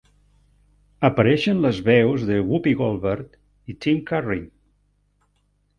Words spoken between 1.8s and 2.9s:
veus de Whoopi